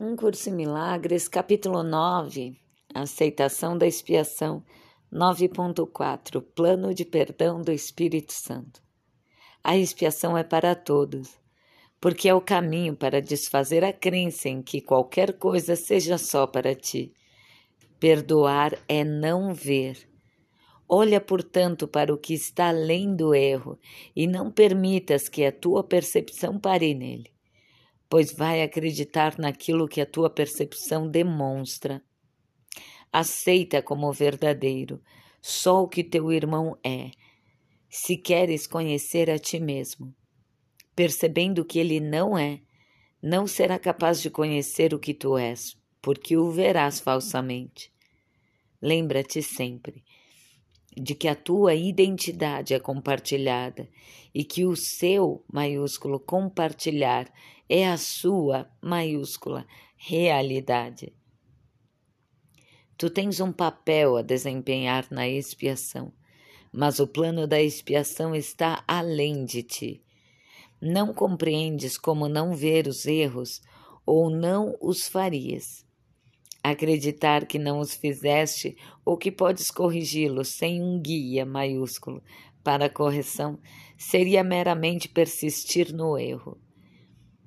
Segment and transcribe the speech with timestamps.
[0.00, 2.56] Um Curso em Milagres, capítulo 9,
[2.94, 4.62] Aceitação da Expiação,
[5.12, 8.80] 9.4, Plano de Perdão do Espírito Santo.
[9.64, 11.36] A expiação é para todos,
[12.00, 16.76] porque é o caminho para desfazer a crença em que qualquer coisa seja só para
[16.76, 17.12] ti.
[17.98, 20.08] Perdoar é não ver.
[20.88, 23.76] Olha, portanto, para o que está além do erro
[24.14, 27.36] e não permitas que a tua percepção pare nele
[28.08, 32.02] pois vai acreditar naquilo que a tua percepção demonstra.
[33.12, 35.02] Aceita como verdadeiro
[35.40, 37.10] só o que teu irmão é,
[37.88, 40.14] se queres conhecer a ti mesmo.
[40.94, 42.60] Percebendo que ele não é,
[43.22, 47.92] não será capaz de conhecer o que tu és, porque o verás falsamente.
[48.80, 50.04] Lembra-te sempre
[50.98, 53.88] de que a tua identidade é compartilhada
[54.34, 57.32] e que o seu maiúsculo compartilhar
[57.68, 59.66] é a sua maiúscula
[59.96, 61.12] realidade.
[62.96, 66.12] Tu tens um papel a desempenhar na expiação,
[66.72, 70.02] mas o plano da expiação está além de ti.
[70.80, 73.60] Não compreendes como não ver os erros
[74.04, 75.87] ou não os farias.
[76.62, 82.22] Acreditar que não os fizeste ou que podes corrigi-los sem um guia maiúsculo
[82.62, 83.58] para a correção
[83.96, 86.58] seria meramente persistir no erro.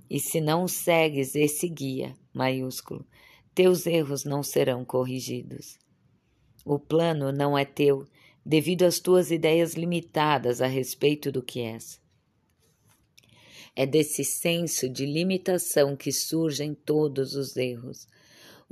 [0.09, 3.05] E se não segues esse guia maiúsculo,
[3.53, 5.77] teus erros não serão corrigidos.
[6.65, 8.05] O plano não é teu
[8.45, 12.01] devido às tuas ideias limitadas a respeito do que és.
[13.75, 18.07] É desse senso de limitação que surgem todos os erros.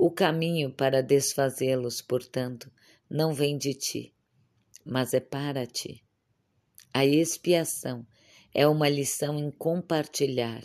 [0.02, 2.72] O caminho para desfazê-los, portanto,
[3.06, 4.14] não vem de ti,
[4.82, 6.02] mas é para ti.
[6.90, 8.06] A expiação
[8.54, 10.62] é uma lição em compartilhar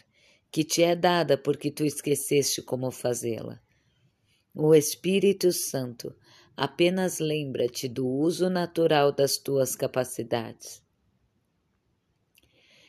[0.49, 3.59] que te é dada porque tu esqueceste como fazê-la.
[4.53, 6.15] O Espírito Santo
[6.55, 10.81] apenas lembra-te do uso natural das tuas capacidades.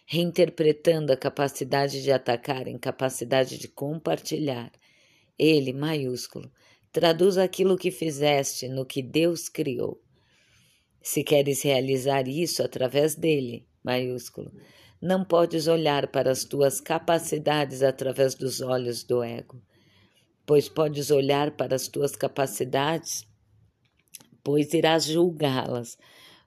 [0.06, 4.70] Reinterpretando a capacidade de atacar em capacidade de compartilhar,
[5.38, 6.50] ele, maiúsculo,
[6.92, 10.00] traduz aquilo que fizeste no que Deus criou.
[11.02, 14.52] Se queres realizar isso através dele, maiúsculo,
[15.00, 19.62] não podes olhar para as tuas capacidades através dos olhos do ego,
[20.44, 23.26] pois podes olhar para as tuas capacidades,
[24.42, 25.98] pois irás julgá-las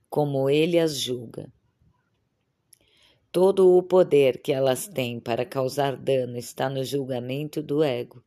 [0.10, 1.52] como ele as julga.
[3.32, 8.24] Todo o poder que elas têm para causar dano está no julgamento do ego.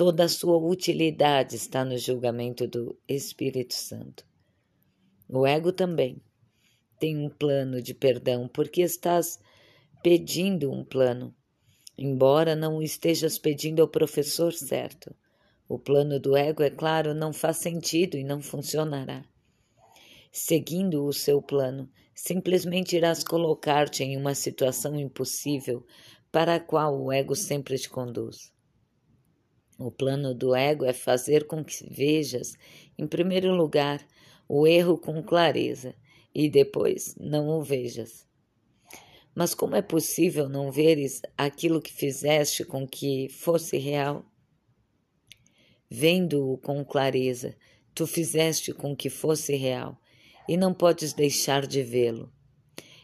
[0.00, 4.24] Toda a sua utilidade está no julgamento do Espírito Santo.
[5.28, 6.22] O ego também
[6.98, 9.38] tem um plano de perdão porque estás
[10.02, 11.36] pedindo um plano,
[11.98, 15.14] embora não estejas pedindo ao professor certo.
[15.68, 19.22] O plano do ego, é claro, não faz sentido e não funcionará.
[20.32, 25.84] Seguindo o seu plano, simplesmente irás colocar-te em uma situação impossível
[26.32, 28.50] para a qual o ego sempre te conduz.
[29.82, 32.52] O plano do ego é fazer com que vejas,
[32.98, 34.06] em primeiro lugar,
[34.46, 35.94] o erro com clareza
[36.34, 38.28] e depois não o vejas.
[39.34, 44.22] Mas como é possível não veres aquilo que fizeste com que fosse real?
[45.88, 47.56] Vendo-o com clareza,
[47.94, 49.98] tu fizeste com que fosse real
[50.46, 52.30] e não podes deixar de vê-lo.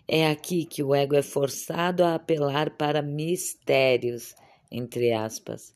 [0.07, 4.35] É aqui que o ego é forçado a apelar para mistérios,
[4.71, 5.75] entre aspas,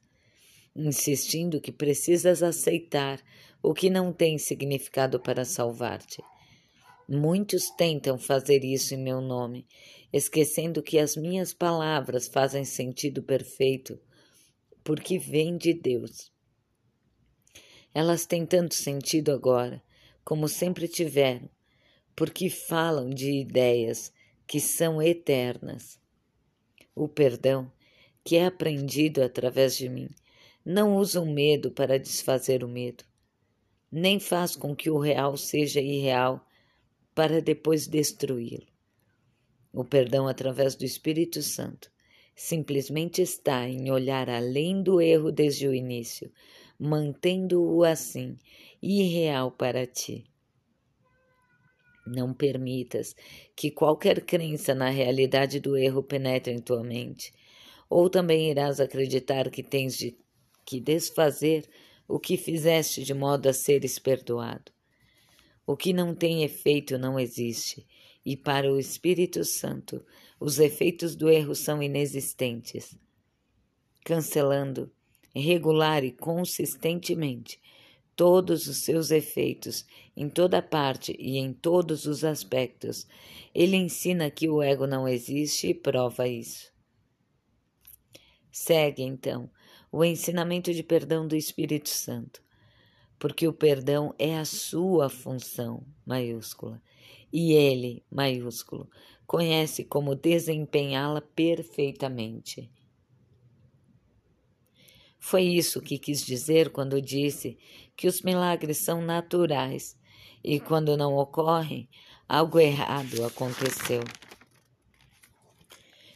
[0.75, 3.21] insistindo que precisas aceitar
[3.63, 6.23] o que não tem significado para salvar-te.
[7.09, 9.67] Muitos tentam fazer isso em meu nome,
[10.13, 14.01] esquecendo que as minhas palavras fazem sentido perfeito,
[14.85, 16.33] porque vêm de Deus.
[17.93, 19.83] Elas têm tanto sentido agora,
[20.25, 21.51] como sempre tiveram,
[22.15, 24.13] porque falam de ideias
[24.47, 25.99] que são eternas.
[26.95, 27.71] O perdão,
[28.23, 30.09] que é aprendido através de mim,
[30.71, 33.03] não usa o medo para desfazer o medo,
[33.91, 36.47] nem faz com que o real seja irreal
[37.13, 38.69] para depois destruí-lo.
[39.73, 41.91] O perdão através do Espírito Santo
[42.37, 46.31] simplesmente está em olhar além do erro desde o início,
[46.79, 48.39] mantendo-o assim,
[48.81, 50.25] irreal para ti.
[52.07, 53.17] Não permitas
[53.57, 57.35] que qualquer crença na realidade do erro penetre em tua mente,
[57.89, 60.17] ou também irás acreditar que tens de
[60.71, 61.69] que desfazer
[62.07, 64.71] o que fizeste de modo a seres perdoado.
[65.67, 67.85] O que não tem efeito não existe,
[68.25, 70.01] e para o Espírito Santo
[70.39, 72.97] os efeitos do erro são inexistentes.
[74.05, 74.93] Cancelando,
[75.35, 77.61] regular e consistentemente
[78.15, 79.85] todos os seus efeitos,
[80.17, 83.09] em toda parte e em todos os aspectos.
[83.53, 86.73] Ele ensina que o ego não existe e prova isso.
[88.53, 89.51] Segue, então,
[89.93, 92.43] o ensinamento de perdão do Espírito Santo,
[93.19, 96.81] porque o perdão é a sua função, maiúscula,
[97.33, 98.89] e ele, maiúsculo,
[99.27, 102.71] conhece como desempenhá-la perfeitamente.
[105.19, 107.59] Foi isso que quis dizer quando disse
[107.97, 109.97] que os milagres são naturais
[110.43, 111.89] e quando não ocorrem,
[112.27, 114.03] algo errado aconteceu.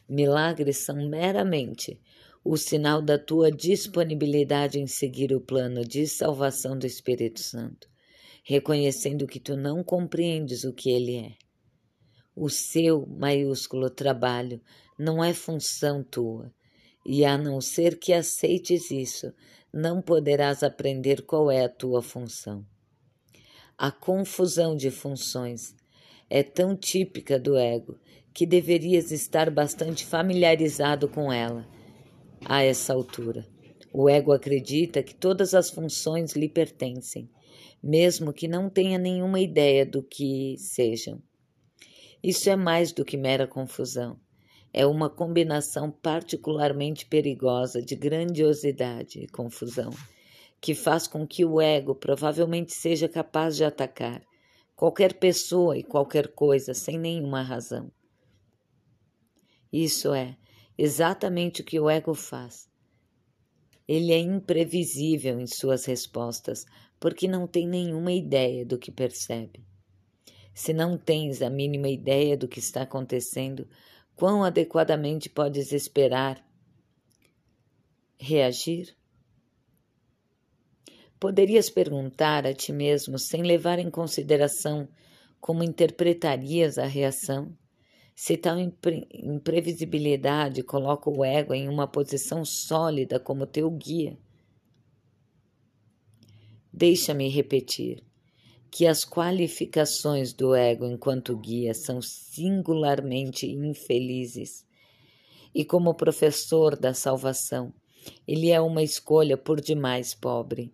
[0.08, 2.00] Milagres são meramente
[2.44, 7.88] o sinal da tua disponibilidade em seguir o plano de salvação do Espírito Santo,
[8.44, 11.32] reconhecendo que tu não compreendes o que ele é.
[12.36, 14.60] O seu maiúsculo trabalho
[14.98, 16.52] não é função tua,
[17.06, 19.32] e a não ser que aceites isso,
[19.72, 22.62] não poderás aprender qual é a tua função.
[23.78, 25.74] A confusão de funções
[26.28, 27.98] é tão típica do ego
[28.34, 31.72] que deverias estar bastante familiarizado com ela
[32.46, 33.46] a essa altura.
[33.92, 37.30] O ego acredita que todas as funções lhe pertencem,
[37.82, 41.22] mesmo que não tenha nenhuma ideia do que sejam.
[42.22, 44.18] Isso é mais do que mera confusão
[44.74, 49.90] é uma combinação particularmente perigosa de grandiosidade e confusão,
[50.60, 54.20] que faz com que o ego provavelmente seja capaz de atacar
[54.74, 57.88] qualquer pessoa e qualquer coisa sem nenhuma razão.
[59.72, 60.36] Isso é
[60.76, 62.68] exatamente o que o ego faz.
[63.86, 66.64] Ele é imprevisível em suas respostas,
[66.98, 69.64] porque não tem nenhuma ideia do que percebe.
[70.54, 73.68] Se não tens a mínima ideia do que está acontecendo,
[74.16, 76.44] Quão adequadamente podes esperar
[78.16, 78.96] reagir?
[81.18, 84.88] Poderias perguntar a ti mesmo, sem levar em consideração
[85.40, 87.52] como interpretarias a reação,
[88.14, 94.16] se tal impre imprevisibilidade coloca o ego em uma posição sólida como teu guia.
[96.72, 98.04] Deixa-me repetir
[98.70, 104.64] que as qualificações do ego enquanto guia são singularmente infelizes.
[105.54, 107.72] E como professor da salvação,
[108.26, 110.72] ele é uma escolha por demais pobre.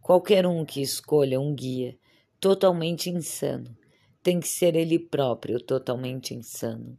[0.00, 1.98] Qualquer um que escolha um guia
[2.38, 3.79] totalmente insano
[4.22, 6.98] tem que ser ele próprio totalmente insano.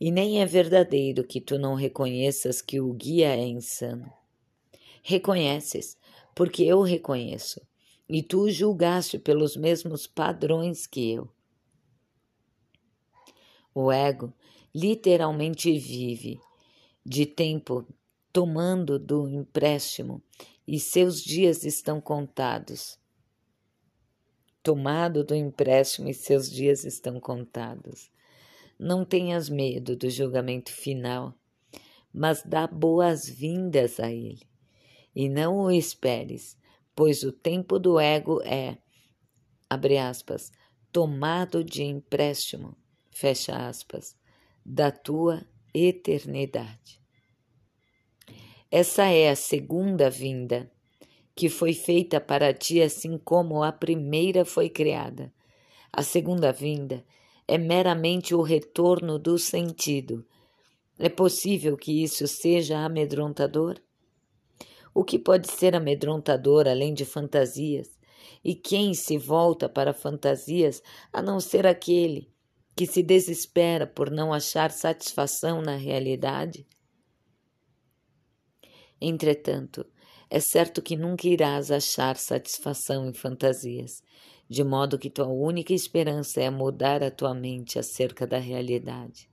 [0.00, 4.12] E nem é verdadeiro que tu não reconheças que o guia é insano.
[5.02, 5.96] Reconheces,
[6.34, 7.60] porque eu reconheço
[8.08, 11.28] e tu julgaste pelos mesmos padrões que eu.
[13.74, 14.32] O ego
[14.74, 16.40] literalmente vive
[17.04, 17.86] de tempo
[18.32, 20.22] tomando do empréstimo
[20.66, 22.98] e seus dias estão contados.
[24.68, 28.10] Tomado do empréstimo e seus dias estão contados.
[28.78, 31.32] Não tenhas medo do julgamento final,
[32.12, 34.46] mas dá boas-vindas a ele.
[35.16, 36.54] E não o esperes,
[36.94, 38.76] pois o tempo do ego é,
[39.70, 40.52] abre aspas,
[40.92, 42.76] tomado de empréstimo,
[43.10, 44.14] fecha aspas,
[44.62, 47.00] da tua eternidade.
[48.70, 50.70] Essa é a segunda vinda,
[51.38, 55.32] que foi feita para ti assim como a primeira foi criada.
[55.92, 57.04] A segunda vinda
[57.46, 60.26] é meramente o retorno do sentido.
[60.98, 63.76] É possível que isso seja amedrontador?
[64.92, 67.88] O que pode ser amedrontador além de fantasias?
[68.42, 72.28] E quem se volta para fantasias a não ser aquele
[72.74, 76.66] que se desespera por não achar satisfação na realidade?
[79.00, 79.86] Entretanto,
[80.30, 84.02] é certo que nunca irás achar satisfação em fantasias,
[84.48, 89.28] de modo que tua única esperança é mudar a tua mente acerca da realidade.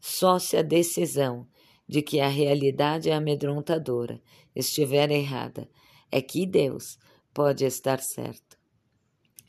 [0.00, 1.46] Só se a decisão
[1.86, 4.20] de que a realidade é amedrontadora
[4.54, 5.68] estiver errada,
[6.10, 6.98] é que Deus
[7.32, 8.56] pode estar certo.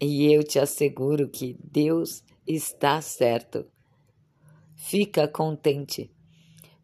[0.02, 3.66] E eu te asseguro que Deus está certo.
[4.76, 6.12] Fica contente,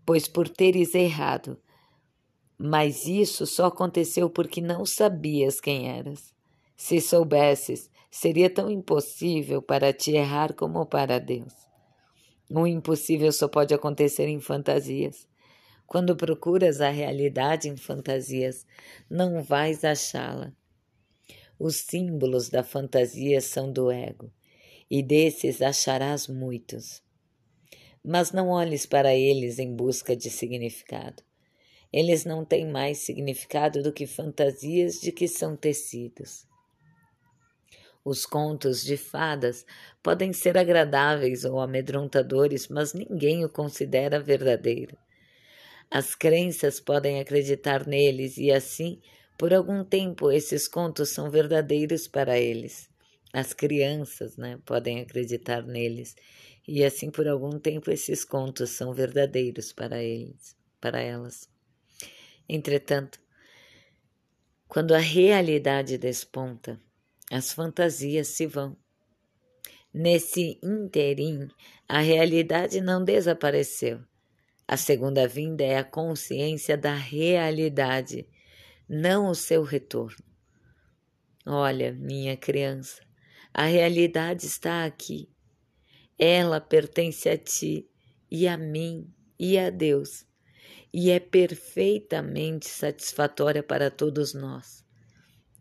[0.05, 1.59] pois por teres errado,
[2.63, 6.31] mas isso só aconteceu porque não sabias quem eras.
[6.77, 11.55] Se soubesses, seria tão impossível para ti errar como para Deus.
[12.51, 15.27] O impossível só pode acontecer em fantasias.
[15.87, 18.63] Quando procuras a realidade em fantasias,
[19.09, 20.53] não vais achá-la.
[21.57, 24.31] Os símbolos da fantasia são do ego,
[24.87, 27.01] e desses acharás muitos.
[28.03, 31.23] Mas não olhes para eles em busca de significado.
[31.93, 36.47] Eles não têm mais significado do que fantasias de que são tecidos.
[38.03, 39.63] Os contos de fadas
[40.01, 44.97] podem ser agradáveis ou amedrontadores, mas ninguém o considera verdadeiro.
[45.89, 48.99] As crenças podem acreditar neles e assim,
[49.37, 52.89] por algum tempo, esses contos são verdadeiros para eles.
[53.33, 56.15] As crianças, né, podem acreditar neles
[56.67, 61.50] e assim por algum tempo esses contos são verdadeiros para eles, para elas.
[62.47, 63.19] Entretanto,
[64.67, 66.79] quando a realidade desponta,
[67.31, 68.77] as fantasias se vão.
[69.93, 71.49] Nesse interim,
[71.87, 74.01] a realidade não desapareceu.
[74.65, 78.25] A segunda vinda é a consciência da realidade,
[78.87, 80.23] não o seu retorno.
[81.45, 83.01] Olha, minha criança,
[83.53, 85.29] a realidade está aqui.
[86.17, 87.89] Ela pertence a ti
[88.29, 90.25] e a mim e a Deus,
[90.93, 94.83] e é perfeitamente satisfatória para todos nós.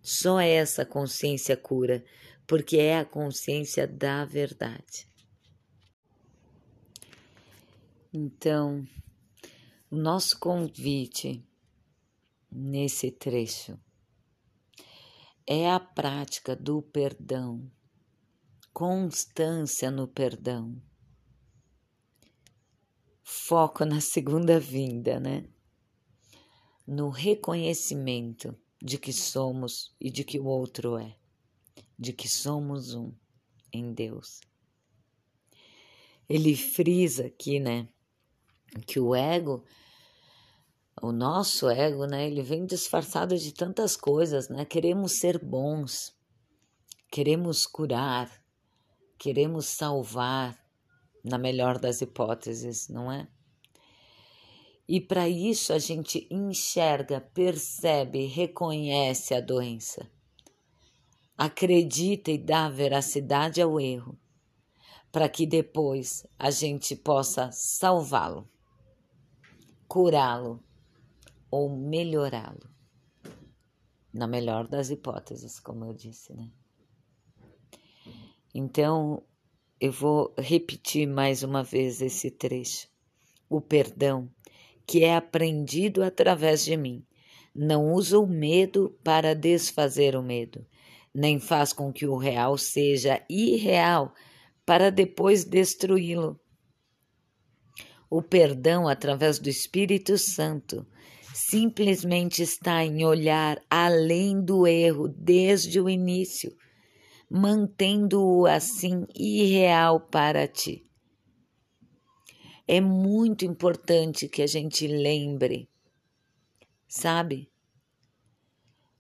[0.03, 2.05] Só essa consciência cura,
[2.47, 5.07] porque é a consciência da verdade.
[8.13, 8.85] Então,
[9.89, 11.45] o nosso convite
[12.51, 13.79] nesse trecho
[15.47, 17.71] é a prática do perdão,
[18.73, 20.81] constância no perdão,
[23.31, 25.45] foco na segunda vinda, né?
[26.85, 31.17] No reconhecimento de que somos e de que o outro é,
[31.97, 33.13] de que somos um
[33.73, 34.41] em Deus.
[36.29, 37.89] Ele frisa aqui, né,
[38.85, 39.65] que o ego,
[41.01, 44.65] o nosso ego, né, ele vem disfarçado de tantas coisas, né?
[44.65, 46.13] Queremos ser bons,
[47.13, 48.29] queremos curar,
[49.17, 50.59] queremos salvar,
[51.25, 53.29] na melhor das hipóteses, não é?
[54.89, 60.11] E para isso a gente enxerga, percebe, reconhece a doença.
[61.39, 64.19] Acredita e dá veracidade ao erro,
[65.13, 68.51] para que depois a gente possa salvá-lo,
[69.87, 70.63] curá-lo
[71.51, 72.69] ou melhorá-lo.
[74.13, 76.51] Na melhor das hipóteses, como eu disse, né?
[78.53, 79.23] Então,
[79.81, 82.87] eu vou repetir mais uma vez esse trecho.
[83.49, 84.31] O perdão
[84.87, 87.07] que é aprendido através de mim.
[87.55, 90.67] Não usa o medo para desfazer o medo,
[91.15, 94.13] nem faz com que o real seja irreal
[94.67, 96.41] para depois destruí-lo.
[98.11, 100.85] O perdão através do Espírito Santo
[101.33, 106.53] simplesmente está em olhar além do erro desde o início,
[107.31, 110.85] mantendo-o assim irreal para ti.
[112.67, 115.69] É muito importante que a gente lembre,
[116.89, 117.49] sabe?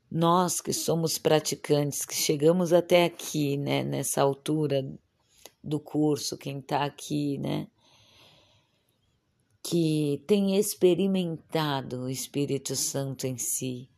[0.08, 4.88] Nós que somos praticantes, que chegamos até aqui, né, nessa altura
[5.62, 7.68] do curso, quem está aqui, né,
[9.62, 13.88] que tem experimentado o Espírito Santo em si,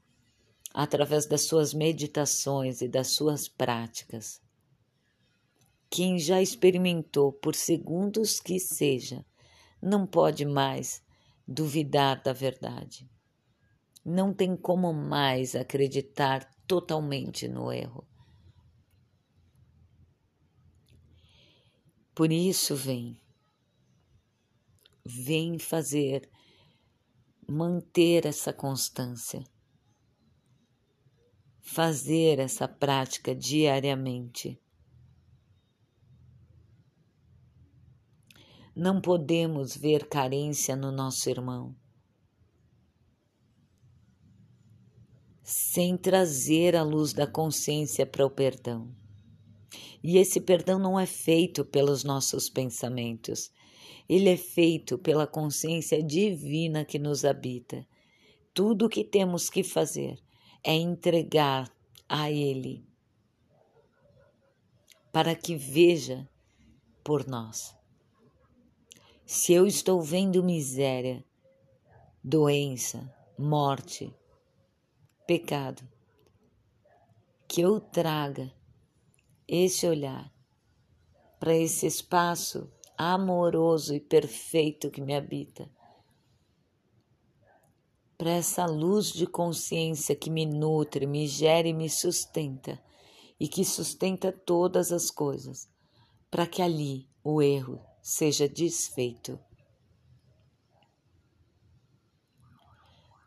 [0.74, 4.40] através das suas meditações e das suas práticas.
[5.90, 9.24] Quem já experimentou, por segundos que seja,
[9.80, 11.02] não pode mais
[11.46, 13.10] duvidar da verdade.
[14.04, 18.06] Não tem como mais acreditar totalmente no erro.
[22.14, 23.20] Por isso, vem,
[25.04, 26.28] vem fazer,
[27.48, 29.42] manter essa constância,
[31.62, 34.60] fazer essa prática diariamente
[38.74, 41.76] Não podemos ver carência no nosso irmão
[45.42, 48.90] sem trazer a luz da consciência para o perdão.
[50.02, 53.52] E esse perdão não é feito pelos nossos pensamentos,
[54.08, 57.86] ele é feito pela consciência divina que nos habita.
[58.54, 60.18] Tudo o que temos que fazer
[60.64, 61.70] é entregar
[62.08, 62.86] a Ele
[65.12, 66.28] para que veja
[67.04, 67.76] por nós.
[69.26, 71.24] Se eu estou vendo miséria,
[72.22, 74.14] doença, morte,
[75.26, 75.82] pecado,
[77.48, 78.52] que eu traga
[79.46, 80.32] esse olhar
[81.38, 85.68] para esse espaço amoroso e perfeito que me habita,
[88.22, 92.80] para essa luz de consciência que me nutre, me gera e me sustenta
[93.40, 95.68] e que sustenta todas as coisas,
[96.30, 99.40] para que ali o erro seja desfeito.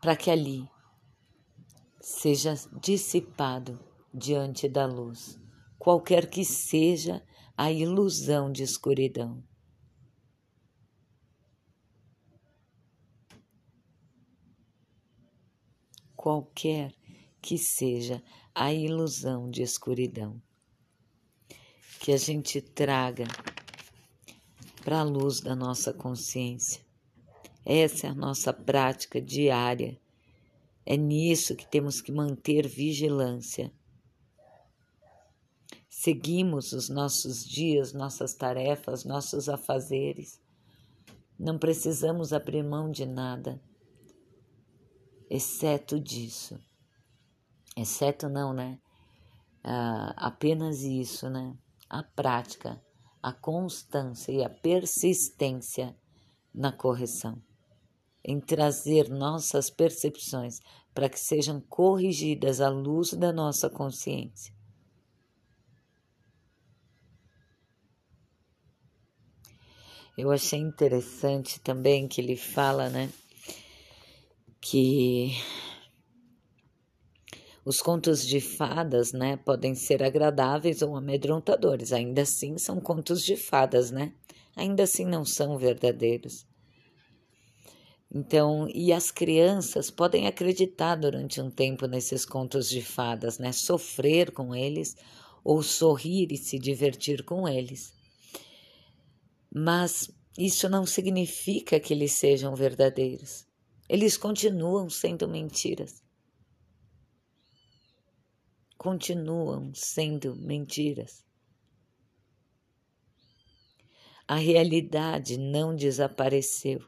[0.00, 0.66] para que ali
[2.00, 3.78] seja dissipado
[4.14, 5.38] diante da luz,
[5.78, 7.22] qualquer que seja
[7.54, 9.42] a ilusão de escuridão.
[16.26, 16.92] Qualquer
[17.40, 18.20] que seja
[18.52, 20.42] a ilusão de escuridão.
[22.00, 23.28] Que a gente traga
[24.82, 26.84] para a luz da nossa consciência.
[27.64, 30.00] Essa é a nossa prática diária.
[30.84, 33.72] É nisso que temos que manter vigilância.
[35.88, 40.40] Seguimos os nossos dias, nossas tarefas, nossos afazeres.
[41.38, 43.62] Não precisamos abrir mão de nada,
[45.28, 46.58] exceto disso
[47.76, 48.78] exceto não, né?
[49.62, 51.54] Ah, apenas isso, né?
[51.88, 52.82] A prática,
[53.22, 55.94] a constância e a persistência
[56.54, 57.40] na correção,
[58.24, 60.60] em trazer nossas percepções
[60.94, 64.54] para que sejam corrigidas à luz da nossa consciência.
[70.16, 73.12] Eu achei interessante também que ele fala, né,
[74.60, 75.32] que
[77.64, 83.36] os contos de fadas, né, podem ser agradáveis ou amedrontadores, ainda assim são contos de
[83.36, 84.12] fadas, né?
[84.54, 86.46] Ainda assim não são verdadeiros.
[88.14, 93.52] Então, e as crianças podem acreditar durante um tempo nesses contos de fadas, né?
[93.52, 94.96] Sofrer com eles
[95.42, 97.92] ou sorrir e se divertir com eles.
[99.52, 103.45] Mas isso não significa que eles sejam verdadeiros.
[103.88, 106.06] Eles continuam sendo mentiras
[108.86, 111.24] continuam sendo mentiras.
[114.28, 116.80] A realidade não desapareceu.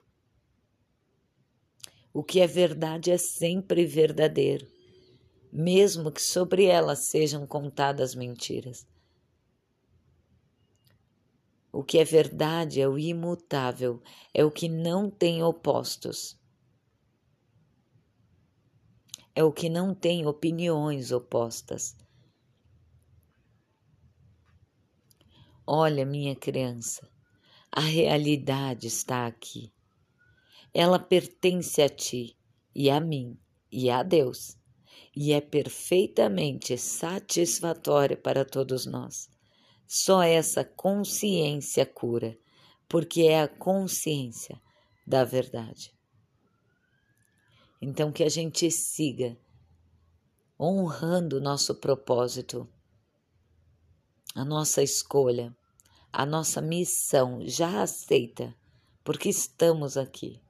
[2.15, 4.65] O que é verdade é sempre verdadeiro,
[5.53, 8.87] mesmo que sobre ela sejam contadas mentiras.
[11.73, 14.01] O que é verdade é o imutável,
[14.33, 16.38] é o que não tem opostos.
[19.39, 21.97] É o que não tem opiniões opostas.
[25.65, 27.09] Olha, minha criança,
[27.71, 29.73] a realidade está aqui.
[30.75, 32.37] Ela pertence a ti
[32.75, 33.39] e a mim
[33.71, 34.57] e a Deus,
[35.15, 39.31] e é perfeitamente satisfatória para todos nós.
[39.87, 42.37] Só essa consciência cura,
[42.89, 44.61] porque é a consciência
[45.07, 45.97] da verdade.
[47.81, 49.39] Então, que a gente siga
[50.59, 52.69] honrando o nosso propósito,
[54.35, 55.57] a nossa escolha,
[56.13, 58.53] a nossa missão já aceita,
[59.05, 60.43] porque estamos aqui.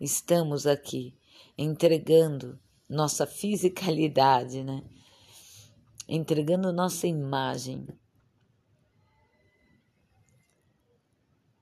[0.00, 1.14] Estamos aqui
[1.56, 4.82] entregando nossa fisicalidade, né?
[6.08, 7.86] Entregando nossa imagem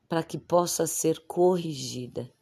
[0.08, 2.32] para que possa ser corrigida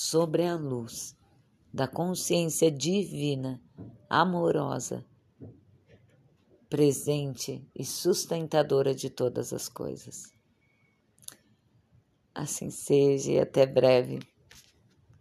[0.00, 1.14] sobre a luz
[1.70, 3.62] da consciência divina,
[4.08, 5.04] amorosa,
[6.70, 10.32] presente e sustentadora de todas as coisas.
[12.34, 14.20] Assim seja e até breve.